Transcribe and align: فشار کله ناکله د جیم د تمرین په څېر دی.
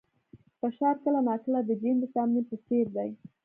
فشار 0.59 0.95
کله 1.03 1.19
ناکله 1.27 1.59
د 1.65 1.69
جیم 1.81 1.95
د 2.01 2.05
تمرین 2.13 2.45
په 2.49 2.55
څېر 2.65 2.85
دی. 2.95 3.09